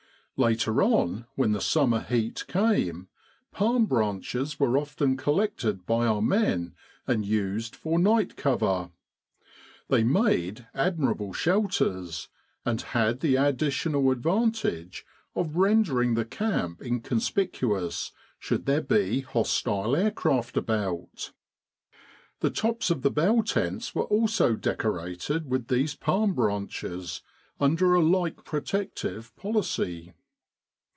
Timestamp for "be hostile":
18.81-19.95